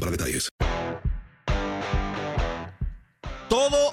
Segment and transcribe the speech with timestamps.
[0.00, 0.48] para detalles.
[3.48, 3.91] Todo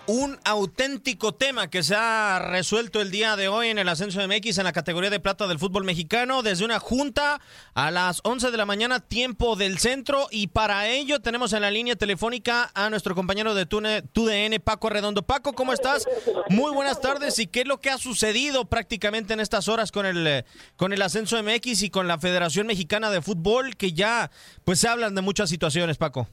[0.49, 4.63] auténtico tema que se ha resuelto el día de hoy en el ascenso MX en
[4.63, 7.39] la categoría de plata del fútbol mexicano desde una junta
[7.75, 11.69] a las 11 de la mañana tiempo del centro y para ello tenemos en la
[11.69, 15.21] línea telefónica a nuestro compañero de TUDN Paco Redondo.
[15.21, 16.07] Paco, ¿cómo estás?
[16.49, 20.07] Muy buenas tardes y qué es lo que ha sucedido prácticamente en estas horas con
[20.07, 20.45] el
[20.77, 24.31] con el ascenso MX y con la Federación Mexicana de Fútbol que ya
[24.65, 26.27] pues se hablan de muchas situaciones, Paco.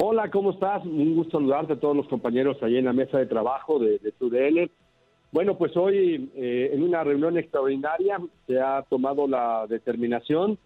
[0.00, 0.84] Hola, ¿cómo estás?
[0.86, 4.12] Un gusto saludarte a todos los compañeros ahí en la mesa de trabajo de, de
[4.12, 4.70] TUDN.
[5.32, 10.56] Bueno, pues hoy eh, en una reunión extraordinaria se ha tomado la determinación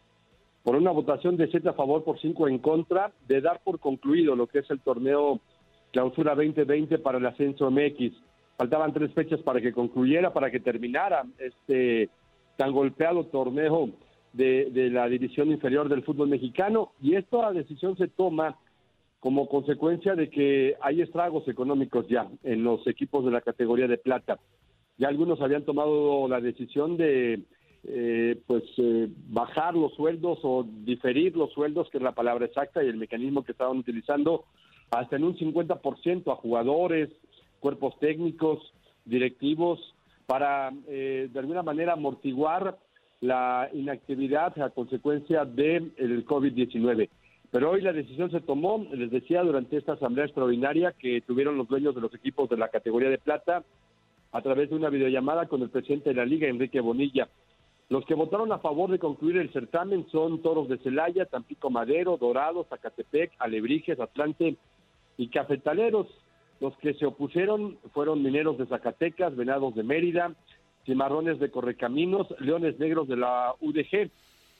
[0.62, 4.36] por una votación de 7 a favor por 5 en contra de dar por concluido
[4.36, 5.40] lo que es el torneo
[5.92, 8.12] Clausura 2020 para el Ascenso MX.
[8.58, 12.10] Faltaban tres fechas para que concluyera, para que terminara este
[12.58, 13.88] tan golpeado torneo
[14.34, 18.58] de la división inferior del fútbol mexicano y esta decisión se toma
[19.22, 23.96] como consecuencia de que hay estragos económicos ya en los equipos de la categoría de
[23.96, 24.40] plata.
[24.98, 27.44] Ya algunos habían tomado la decisión de
[27.84, 32.82] eh, pues eh, bajar los sueldos o diferir los sueldos, que es la palabra exacta
[32.82, 34.44] y el mecanismo que estaban utilizando,
[34.90, 37.08] hasta en un 50% a jugadores,
[37.60, 38.72] cuerpos técnicos,
[39.04, 39.78] directivos,
[40.26, 42.76] para eh, de alguna manera amortiguar
[43.20, 47.08] la inactividad a consecuencia del COVID-19.
[47.52, 51.68] Pero hoy la decisión se tomó, les decía, durante esta asamblea extraordinaria que tuvieron los
[51.68, 53.62] dueños de los equipos de la categoría de plata
[54.32, 57.28] a través de una videollamada con el presidente de la liga, Enrique Bonilla.
[57.90, 62.16] Los que votaron a favor de concluir el certamen son Toros de Celaya, Tampico Madero,
[62.16, 64.56] Dorados, Zacatepec, Alebrijes, Atlante
[65.18, 66.06] y Cafetaleros.
[66.58, 70.34] Los que se opusieron fueron Mineros de Zacatecas, Venados de Mérida,
[70.86, 74.10] Cimarrones de Correcaminos, Leones Negros de la UDG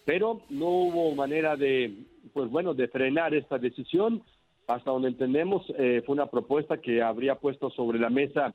[0.05, 1.95] pero no hubo manera de,
[2.33, 4.23] pues bueno, de frenar esta decisión.
[4.69, 8.55] Hasta donde entendemos, eh, fue una propuesta que habría puesto sobre la mesa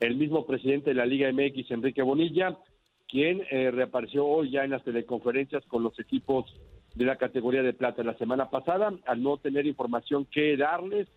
[0.00, 2.58] el mismo presidente de la Liga MX, Enrique Bonilla,
[3.08, 6.44] quien eh, reapareció hoy ya en las teleconferencias con los equipos
[6.94, 8.02] de la categoría de plata.
[8.02, 11.08] La semana pasada, al no tener información que darles,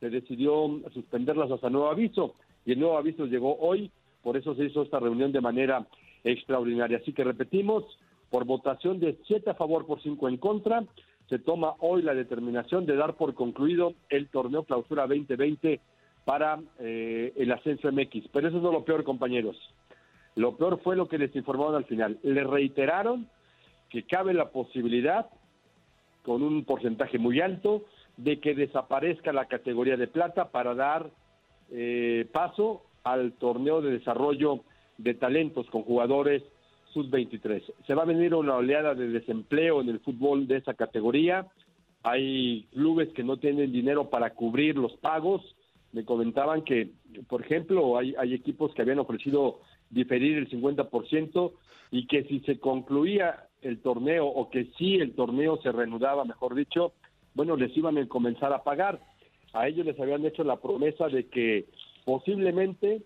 [0.00, 3.90] se decidió suspenderlas hasta nuevo aviso y el nuevo aviso llegó hoy,
[4.22, 5.86] por eso se hizo esta reunión de manera
[6.24, 6.98] extraordinaria.
[6.98, 7.84] Así que repetimos,
[8.30, 10.84] por votación de 7 a favor por 5 en contra,
[11.28, 15.80] se toma hoy la determinación de dar por concluido el torneo clausura 2020
[16.24, 18.28] para eh, el ascenso MX.
[18.32, 19.56] Pero eso no es lo peor, compañeros.
[20.34, 22.18] Lo peor fue lo que les informaron al final.
[22.22, 23.28] Le reiteraron
[23.90, 25.26] que cabe la posibilidad,
[26.22, 27.84] con un porcentaje muy alto,
[28.16, 31.10] de que desaparezca la categoría de plata para dar
[31.70, 34.60] eh, paso al torneo de desarrollo
[34.98, 36.42] de talentos con jugadores
[36.92, 37.62] sub-23.
[37.86, 41.46] Se va a venir una oleada de desempleo en el fútbol de esa categoría.
[42.02, 45.42] Hay clubes que no tienen dinero para cubrir los pagos.
[45.92, 46.90] Me comentaban que,
[47.28, 51.52] por ejemplo, hay, equipos que habían ofrecido diferir el 50%
[51.90, 56.54] y que si se concluía el torneo o que si el torneo se reanudaba, mejor
[56.54, 56.92] dicho,
[57.34, 59.00] bueno, les iban a comenzar a pagar.
[59.54, 61.66] A ellos les habían hecho la promesa de que
[62.04, 63.02] posiblemente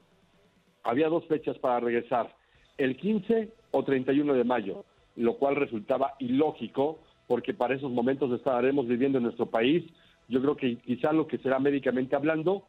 [0.83, 2.35] había dos fechas para regresar,
[2.79, 4.85] el 15 o 31 de mayo,
[5.17, 9.85] lo cual resultaba ilógico porque para esos momentos estaremos viviendo en nuestro país,
[10.29, 12.67] yo creo que quizá lo que será médicamente hablando,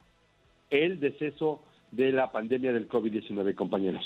[0.69, 1.61] el deceso
[1.91, 4.05] de la pandemia del COVID-19, compañeros.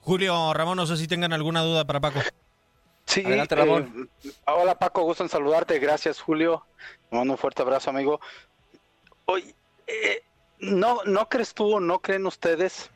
[0.00, 2.20] Julio, Ramón, no sé si tengan alguna duda para Paco.
[3.06, 4.08] Sí, Adelante, Ramón.
[4.24, 6.64] Eh, hola Paco, gusto en saludarte, gracias Julio,
[7.10, 8.20] un fuerte abrazo amigo.
[9.26, 9.54] Oye,
[9.86, 10.22] eh,
[10.58, 12.90] ¿no, ¿no crees tú o no creen ustedes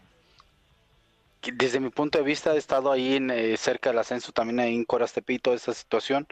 [1.55, 4.75] desde mi punto de vista he estado ahí en, eh, cerca del ascenso, también ahí
[4.75, 6.27] en Corastepito, esa situación,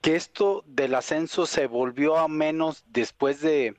[0.00, 3.76] que esto del ascenso se volvió a menos después de,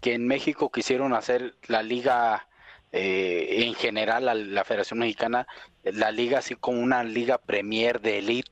[0.00, 2.48] que en México quisieron hacer la liga
[2.92, 5.46] eh, en general, la, Federación Mexicana,
[5.82, 8.50] la liga así como una liga premier de elite,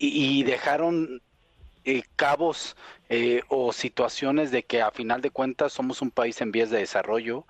[0.00, 1.22] y, dejaron
[1.84, 2.76] eh, cabos
[3.48, 7.46] o situaciones de que a final de cuentas somos un país en vías de desarrollo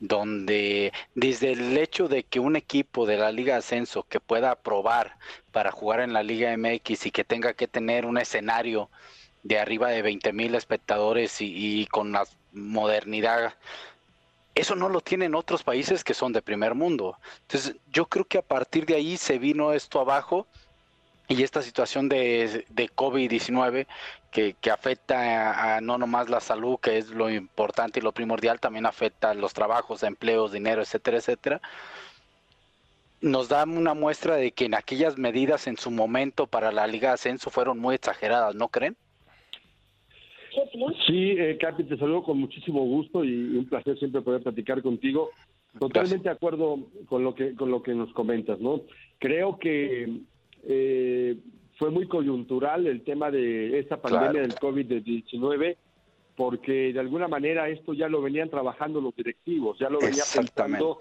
[0.00, 5.16] donde desde el hecho de que un equipo de la Liga Ascenso que pueda aprobar
[5.52, 8.90] para jugar en la Liga MX y que tenga que tener un escenario
[9.42, 13.54] de arriba de 20 mil espectadores y, con la modernidad,
[14.54, 17.16] eso no lo tienen otros países que son de primer mundo.
[17.42, 20.46] Entonces yo creo que a partir de ahí se vino esto abajo
[21.28, 23.86] y esta situación de, de COVID-19
[24.30, 28.86] que, afecta a, no nomás la salud, que es lo importante y lo primordial, también
[28.86, 31.60] afecta a los trabajos, empleos, dinero, etcétera, etcétera,
[33.20, 37.08] nos da una muestra de que en aquellas medidas en su momento para la Liga
[37.08, 38.96] de Ascenso fueron muy exageradas, ¿no creen?
[41.06, 45.30] Sí, eh, Capi, te saludo con muchísimo gusto y un placer siempre poder platicar contigo.
[45.78, 48.80] Totalmente de acuerdo con lo que con lo que nos comentas, ¿no?
[49.18, 50.22] Creo que
[50.64, 51.36] eh,
[51.80, 55.76] fue muy coyuntural el tema de esta pandemia del COVID-19,
[56.36, 60.98] porque de alguna manera esto ya lo venían trabajando los directivos, ya lo venía pensando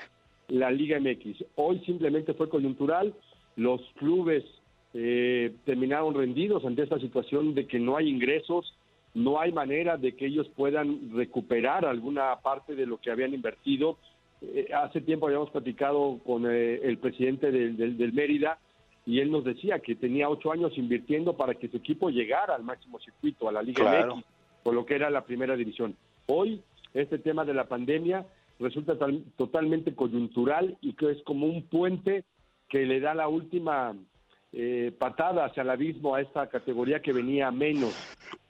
[0.48, 1.44] la Liga MX.
[1.56, 3.14] Hoy simplemente fue coyuntural,
[3.58, 4.46] los clubes
[4.94, 8.74] eh, terminaron rendidos ante esta situación de que no hay ingresos,
[9.14, 13.98] no hay manera de que ellos puedan recuperar alguna parte de lo que habían invertido.
[14.42, 18.60] Eh, hace tiempo habíamos platicado con eh, el presidente del Mérida
[19.10, 22.64] y él nos decía que tenía ocho años invirtiendo para que su equipo llegara al
[22.64, 24.24] máximo circuito, a la Liga MX,
[24.62, 25.96] por lo que era la primera división.
[26.28, 26.62] Hoy,
[26.94, 28.28] este tema de la pandemia
[28.60, 28.96] resulta
[29.36, 32.24] totalmente coyuntural y que es como un puente
[32.68, 33.96] que le da la última
[34.54, 37.96] eh, patada hacia el abismo a esta categoría que venía menos.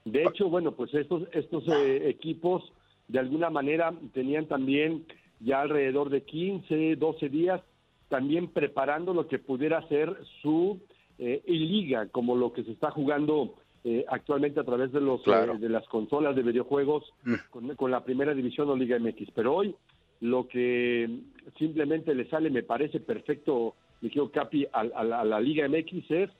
[0.04, 2.70] De hecho, bueno, pues estos, estos eh, equipos
[3.08, 5.06] de alguna manera tenían también
[5.38, 7.62] ya alrededor de 15, 12 días
[8.10, 10.78] también preparando lo que pudiera ser su
[11.18, 13.54] eh, liga, como lo que se está jugando
[13.84, 17.70] eh, actualmente a través de los eh, de las consolas de videojuegos mm.
[17.76, 19.30] con, la primera división o Liga MX.
[19.34, 19.74] Pero hoy
[20.20, 21.08] lo que
[21.56, 26.30] simplemente le sale, me parece perfecto, quiero Capi, a, la, Liga MX es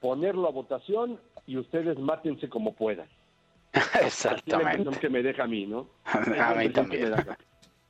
[0.00, 3.08] ponerlo a votación y ustedes mátense como puedan.
[4.02, 4.90] Exactamente.
[4.90, 5.88] Es que me deja a mí, ¿no?
[6.04, 7.14] a mí también.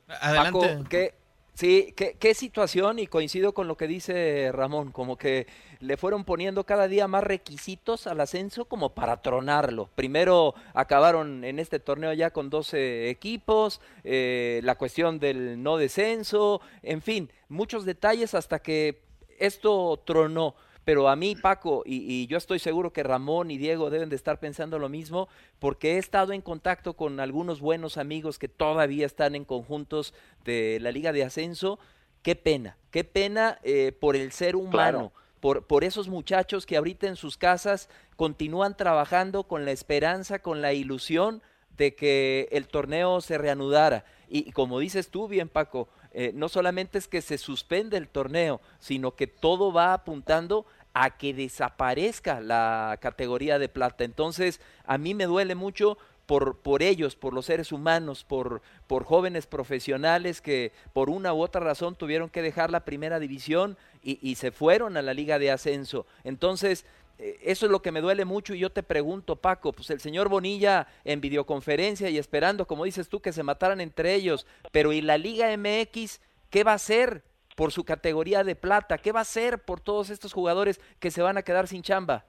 [0.07, 0.83] Adelante.
[0.89, 1.13] ¿qué,
[1.55, 5.47] Sí, ¿qué, situación y coincido con lo que dice Ramón, como que
[5.79, 9.89] le fueron poniendo cada día más requisitos al ascenso como para tronarlo.
[9.95, 16.59] Primero acabaron en este torneo ya con 12 equipos, eh, la cuestión del no descenso,
[16.83, 18.99] en fin, muchos detalles hasta que
[19.39, 20.55] esto tronó.
[20.85, 24.39] Pero a mí, Paco, y, yo estoy seguro que Ramón y Diego deben de estar
[24.39, 25.27] pensando lo mismo,
[25.57, 30.13] porque he estado en contacto con algunos buenos amigos que todavía están en conjuntos
[30.45, 31.79] de la Liga de Ascenso.
[32.21, 35.11] Qué pena, qué pena eh, por el ser humano.
[35.39, 40.61] Por, por, esos muchachos que ahorita en sus casas continúan trabajando con la esperanza, con
[40.61, 41.43] la ilusión
[41.77, 44.05] de que el torneo se reanudara.
[44.27, 48.61] Y, como dices tú bien, Paco, eh, no solamente es que se suspende el torneo,
[48.79, 50.65] sino que todo va apuntando
[50.95, 54.05] a que desaparezca la categoría de plata.
[54.05, 59.03] Entonces, a mí me duele mucho por, por ellos, por los seres humanos, por, por
[59.03, 64.35] jóvenes profesionales que por una u otra razón tuvieron que dejar la primera división y,
[64.35, 66.05] se fueron a la liga de ascenso.
[66.23, 66.85] Entonces,
[67.19, 69.99] eh, eso es lo que me duele mucho y yo te pregunto, Paco, pues el
[69.99, 74.93] señor Bonilla en videoconferencia y esperando, como dices tú, que se mataran entre ellos, pero
[74.93, 77.23] ¿y la Liga MX qué va a hacer?
[77.55, 78.97] Por su categoría de plata?
[78.97, 82.25] ¿Qué va a hacer por todos estos jugadores que se van a quedar sin chamba?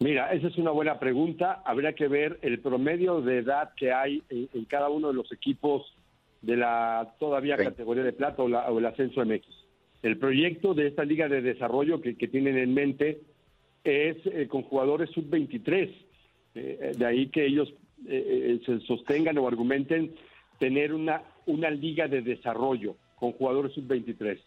[0.00, 1.62] Mira, esa es una buena pregunta.
[1.64, 5.94] Habría que ver el promedio de edad que hay en, cada uno de los equipos
[6.40, 9.46] de la todavía categoría de plata o, el ascenso MX.
[10.02, 13.20] El proyecto de esta liga de desarrollo que, tienen en mente
[13.84, 15.94] es eh, con jugadores sub-23.
[16.54, 17.72] Eh, de ahí que ellos
[18.08, 20.16] eh, se sostengan o argumenten
[20.58, 24.40] tener una, una liga de desarrollo con jugadores sub-23.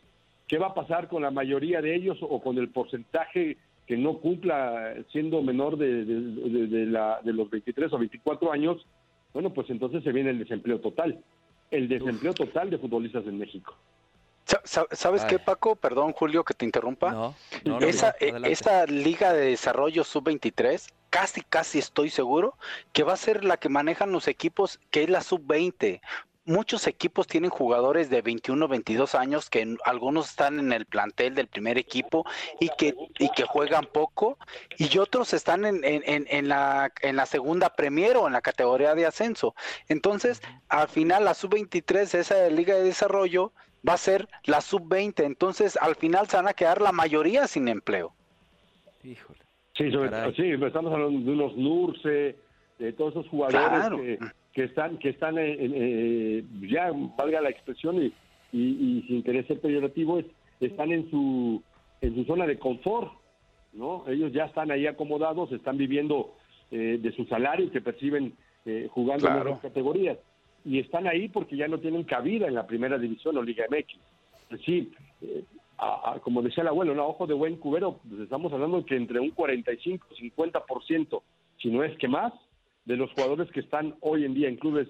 [0.50, 3.55] ¿Qué va a pasar con la mayoría de ellos o con el porcentaje
[3.88, 8.86] que no cumpla siendo menor de, de, la, de los 23 o 24 años?
[9.34, 11.24] Bueno, pues entonces se viene el desempleo total.
[11.72, 13.77] El desempleo total de futbolistas en México.
[14.65, 15.77] ¿Sabes qué, Paco?
[15.77, 17.34] Perdón, Julio, que te interrumpa.
[17.63, 22.55] No, esa, eh, esa liga de desarrollo sub-23, casi, casi estoy seguro
[22.91, 26.01] que va a ser la que manejan los equipos, que es la sub-20
[26.46, 31.48] muchos equipos tienen jugadores de 21, 22 años que algunos están en el plantel del
[31.48, 32.25] primer equipo
[32.60, 34.38] y que, y que juegan poco
[34.78, 38.96] y otros están en, en, en, la, en la segunda Premier o en la categoría
[38.96, 39.56] de ascenso.
[39.90, 43.52] Entonces, al final la sub-23, esa liga de desarrollo,
[43.88, 45.24] va a ser la sub-20.
[45.24, 48.14] Entonces, al final se van a quedar la mayoría sin empleo.
[49.04, 49.40] Híjole.
[49.75, 52.38] Sí, sí estamos hablando de unos Nurse,
[52.80, 54.20] de todos esos jugadores que
[54.55, 58.13] que están, que están eh, ya valga la expresión y,
[58.53, 60.21] y, sin querer ser peyorativo,
[60.62, 61.62] están en su,
[62.00, 63.12] en su zona de confort,
[63.74, 64.05] ¿no?
[64.07, 66.35] Ellos ya están ahí acomodados, están viviendo
[66.71, 68.33] eh, de su salario que perciben
[68.65, 70.17] eh, jugando en las categorías.
[70.63, 74.00] Y están ahí porque ya no tienen cabida en la primera división o Liga MX.
[74.65, 74.89] Sí,
[76.24, 79.31] como decía el abuelo, un ojo de buen cubero, pues estamos hablando que entre un
[79.31, 81.21] 45 50%,
[81.57, 82.31] si no es que más,
[82.86, 84.88] de los jugadores que están hoy en día en clubes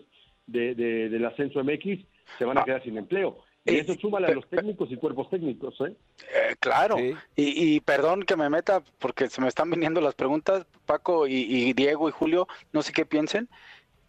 [0.48, 2.06] de, del ascenso MX
[2.38, 2.66] se van a ah.
[2.66, 3.44] quedar sin empleo.
[3.68, 5.96] Y eso suma a los técnicos y cuerpos técnicos, ¿eh?
[6.22, 6.98] eh claro,
[7.36, 12.08] y, perdón que me meta porque se me están viniendo las preguntas, Paco y, Diego
[12.08, 13.50] y Julio, no sé qué piensen.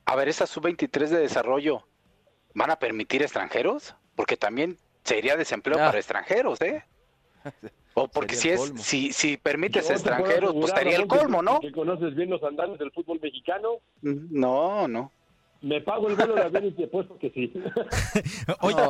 [0.05, 1.87] A ver, esa sub-23 de desarrollo,
[2.52, 3.95] ¿van a permitir extranjeros?
[4.14, 5.87] Porque también sería desempleo ah.
[5.87, 6.85] para extranjeros, ¿eh?
[7.95, 11.61] O porque si es, si, si permites extranjeros, pues estaría el colmo, ¿no?
[11.61, 13.79] ¿Que conoces bien los andares del fútbol mexicano?
[14.03, 15.11] No, no.
[15.62, 17.53] Me pago el vuelo de avión y te apuesto que sí.
[18.61, 18.83] oye,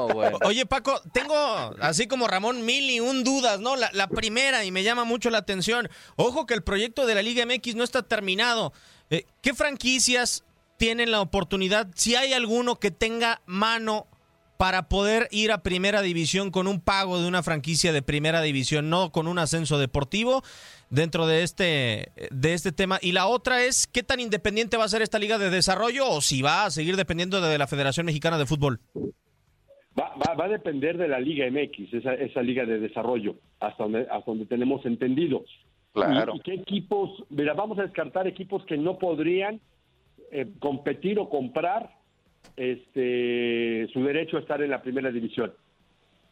[0.45, 1.35] oye, Paco, tengo
[1.81, 3.77] así como Ramón mil y un dudas, ¿no?
[3.77, 5.89] La, la, primera, y me llama mucho la atención.
[6.17, 8.73] Ojo que el proyecto de la Liga MX no está terminado.
[9.11, 10.45] Eh, ¿Qué franquicias
[10.77, 14.07] tienen la oportunidad, si hay alguno que tenga mano
[14.57, 18.91] para poder ir a primera división con un pago de una franquicia de primera división,
[18.91, 20.43] no con un ascenso deportivo
[20.91, 22.99] dentro de este, de este tema.
[23.03, 26.21] Y la otra es, ¿qué tan independiente va a ser esta liga de desarrollo o
[26.21, 28.81] si va a seguir dependiendo de la Federación Mexicana de Fútbol?
[29.99, 34.03] Va, va, a depender de la Liga MX, esa, esa liga de desarrollo, hasta donde,
[34.03, 35.45] hasta donde tenemos entendido.
[35.93, 36.35] Claro.
[36.37, 37.25] ¿Y, qué equipos?
[37.31, 39.61] Mira, vamos a descartar equipos que no podrían
[40.31, 41.91] eh, competir o comprar
[42.57, 45.53] este, su derecho a estar en la primera división.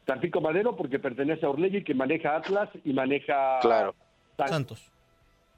[0.04, 3.94] Tampico Madero porque pertenece a Orlegui que maneja Atlas y maneja claro.
[4.36, 4.90] Santos.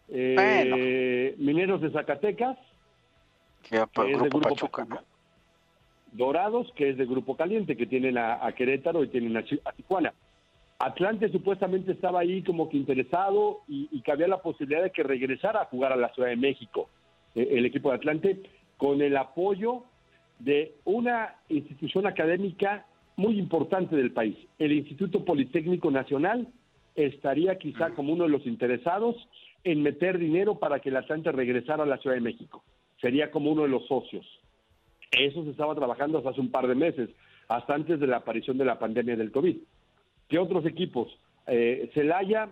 [0.08, 2.56] Eh, Mineros de Zacatecas,
[3.68, 4.86] que, es de Grupo Pachuca,
[6.12, 10.14] Dorados, que es de Grupo Caliente, que tienen a, Querétaro y tienen a, Tijuana.
[10.78, 15.02] Atlante supuestamente estaba ahí como que interesado y, y, que había la posibilidad de que
[15.02, 16.88] regresara a jugar a la Ciudad de México,
[17.34, 18.42] eh, el equipo de Atlante,
[18.76, 19.84] con el apoyo
[20.38, 24.36] de una institución académica muy importante del país.
[24.58, 26.48] El Instituto Politécnico Nacional
[26.94, 29.16] estaría quizá como uno de los interesados
[29.64, 32.62] en meter dinero para que el Atlante regresara a la Ciudad de México.
[33.00, 34.26] Sería como uno de los socios.
[35.10, 37.10] Eso se estaba trabajando hasta hace un par de meses,
[37.48, 39.56] hasta antes de la aparición de la pandemia del COVID.
[40.28, 41.08] ¿Qué otros equipos?
[41.46, 42.48] Eh, Celaya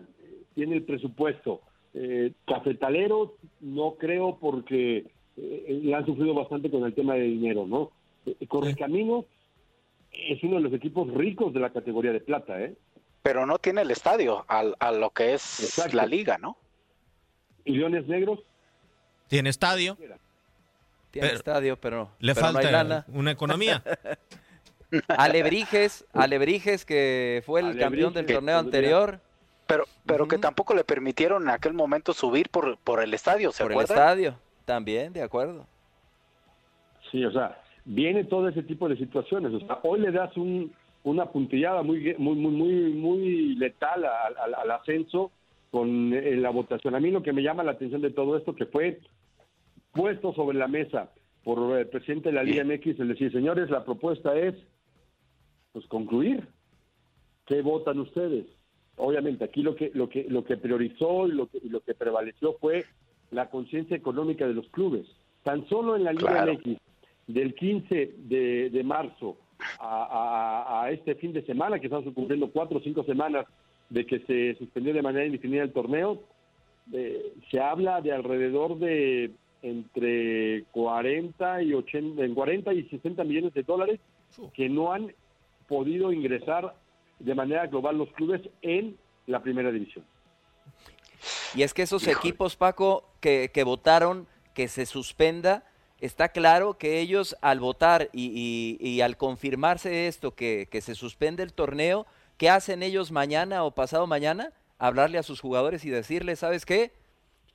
[0.55, 1.61] tiene el presupuesto.
[1.95, 7.91] Eh, Cafetaleros no creo porque eh, han sufrido bastante con el tema de dinero, ¿no?
[8.27, 9.25] Eh, Correcaminos
[10.13, 12.75] es uno de los equipos ricos de la categoría de plata, ¿eh?
[13.23, 16.59] Pero no tiene el estadio a, lo que es la liga, ¿no?
[17.65, 18.41] ¿Y Leones Negros?
[19.29, 19.97] Tiene estadio.
[21.11, 23.83] Tiene estadio, pero le falta una economía.
[25.09, 29.21] Alebrijes, Alebrijes que fue el campeón del torneo anterior.
[29.67, 33.63] Pero, pero que tampoco le permitieron en aquel momento subir por, por el estadio, ¿se
[33.63, 34.39] Por el estadio.
[34.65, 35.67] También, de acuerdo.
[37.11, 39.53] Sí, o sea, viene todo ese tipo de situaciones.
[39.53, 40.73] O sea, hoy le das un,
[41.05, 45.31] una puntillada muy, muy, muy, muy, muy letal al, ascenso
[45.71, 46.95] con eh, la votación.
[46.95, 49.01] A mí lo que me llama la atención de todo esto que fue
[49.93, 51.11] puesto sobre la mesa
[51.45, 54.55] por el presidente de la Liga MX, el decir, señores, la propuesta es
[55.73, 56.47] pues concluir,
[57.47, 58.47] ¿qué votan ustedes?
[58.97, 62.55] Obviamente, aquí lo que, lo que, lo que priorizó y lo que, lo que prevaleció
[62.61, 62.85] fue
[63.31, 65.07] la conciencia económica de los clubes.
[65.43, 66.79] Tan solo en la Liga MX,
[67.27, 69.37] del 15 de, marzo
[69.81, 73.47] a, este fin de semana, que estamos cumpliendo cuatro o cinco semanas
[73.91, 76.23] de que se suspendió de manera indefinida el torneo,
[76.93, 83.55] eh, se habla de alrededor de entre 40 y 80, en 40 y 60 millones
[83.55, 84.01] de dólares
[84.53, 85.13] que no han
[85.69, 86.75] podido ingresar
[87.19, 90.05] de manera global los clubes en la primera división.
[91.55, 95.65] Y es que esos equipos, Paco, que, votaron que se suspenda,
[96.01, 101.53] está claro que ellos al votar y, al confirmarse esto, que, que, se suspende el
[101.53, 102.07] torneo,
[102.37, 104.53] ¿qué hacen ellos mañana o pasado mañana?
[104.79, 106.93] Hablarle a sus jugadores y decirles, ¿sabes qué?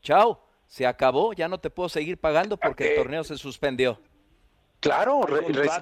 [0.02, 4.00] Chao, se acabó, ya no te puedo seguir pagando porque el torneo se suspendió.
[4.80, 5.22] Claro,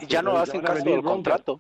[0.08, 1.60] ya no hacen caso del contrato.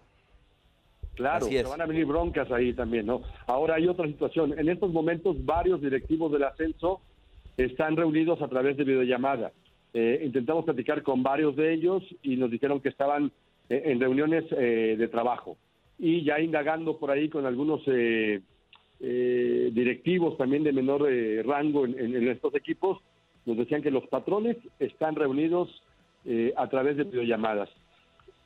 [1.17, 3.23] Claro, se van a venir broncas ahí también, ¿no?
[3.47, 4.57] Ahora hay otra situación.
[4.57, 7.01] En estos momentos varios directivos del ascenso
[7.57, 9.51] están reunidos a través de videollamada.
[9.93, 13.31] Eh, intentamos platicar con varios de ellos y nos dijeron que estaban
[13.69, 15.57] eh, en reuniones eh, de trabajo.
[15.97, 17.81] Y ya indagando por ahí con algunos
[18.99, 21.07] directivos también de menor
[21.45, 22.99] rango en estos equipos,
[23.47, 25.81] nos decían que los patrones están reunidos
[26.25, 27.69] eh, a través de videollamadas.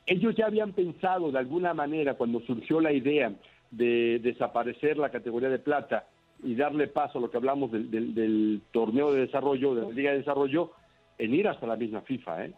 [0.05, 3.33] Ellos ya habían pensado de alguna manera cuando surgió la idea
[3.69, 6.07] de desaparecer la categoría de plata
[6.43, 10.17] y darle paso a lo que hablamos del, torneo de desarrollo, de la Liga de
[10.17, 10.71] Desarrollo,
[11.17, 12.53] en ir hasta la misma FIFA, ¿eh?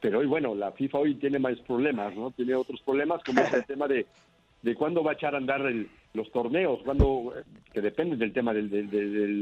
[0.00, 2.30] Pero hoy, bueno, la FIFA hoy tiene más problemas, ¿no?
[2.30, 4.06] Tiene otros problemas, como es el tema de,
[4.62, 5.62] de cuándo va a echar a andar
[6.14, 7.32] los torneos, cuándo,
[7.72, 8.62] que depende del tema de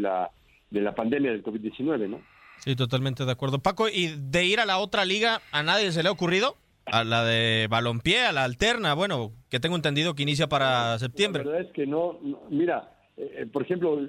[0.01, 0.31] la
[0.73, 2.21] de la pandemia del COVID-19, ¿no?
[2.59, 3.59] Sí, totalmente de acuerdo.
[3.59, 6.57] Paco, ¿y de ir a la otra liga a nadie se le ha ocurrido?
[6.87, 11.45] A la de balompié, a la alterna, bueno, que tengo entendido que inicia para septiembre.
[11.45, 12.19] La verdad es que no,
[12.51, 14.09] mira, eh, eh, por ejemplo, eh,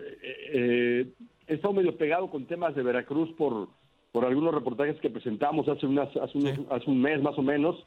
[0.54, 1.08] eh,
[1.48, 3.70] he estado medio pegado con temas de Veracruz por,
[4.12, 7.86] por algunos reportajes que presentamos hace, unas, hace, un mes más o menos,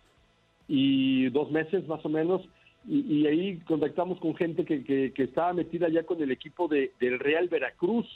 [0.69, 2.43] y dos meses más o menos,
[2.89, 7.19] y, ahí contactamos con gente que, que, estaba metida ya con el equipo de, del
[7.19, 8.07] Real Veracruz,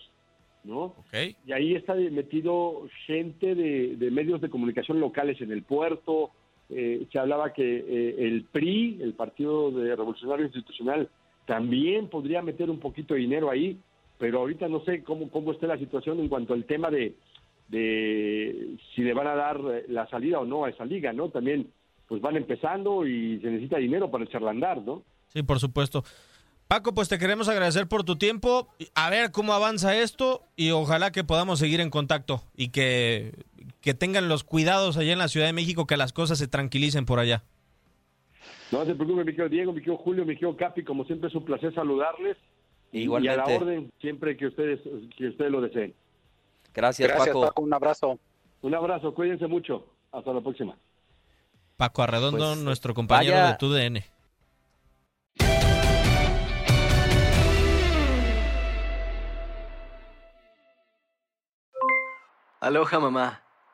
[0.62, 0.94] ¿no?
[1.44, 6.30] Y ahí está metido gente de, medios de comunicación locales en el puerto.
[6.70, 11.08] Eh, se hablaba que eh, el PRI, el Partido de Revolucionario Institucional,
[11.46, 13.78] también podría meter un poquito de dinero ahí,
[14.18, 17.14] pero ahorita no sé cómo, cómo está la situación en cuanto al tema de,
[17.68, 21.30] de si le van a dar la salida o no a esa liga, ¿no?
[21.30, 21.68] También
[22.06, 25.02] pues van empezando y se necesita dinero para echarla andar, ¿no?
[25.28, 26.04] Sí, por supuesto.
[26.66, 31.10] Paco, pues te queremos agradecer por tu tiempo, a ver cómo avanza esto y ojalá
[31.10, 33.32] que podamos seguir en contacto y que,
[33.80, 37.06] que tengan los cuidados allá en la Ciudad de México, que las cosas se tranquilicen
[37.06, 37.44] por allá.
[38.70, 41.34] No se preocupe, mi querido Diego, mi querido Julio, mi querido Capi, como siempre es
[41.34, 42.36] un placer saludarles.
[42.92, 43.36] Igualmente.
[43.36, 44.80] Y a la orden, siempre que ustedes,
[45.16, 45.94] que ustedes lo deseen.
[46.74, 47.52] Gracias, Paco.
[47.56, 48.18] Un abrazo.
[48.62, 49.86] Un abrazo, cuídense mucho.
[50.12, 50.76] Hasta la próxima.
[51.76, 54.04] Paco Arredondo, pues, nuestro compañero de TUDN.
[62.60, 63.42] Aloha mamá,